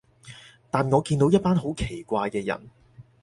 [0.71, 2.69] 但我見到一班好奇怪嘅人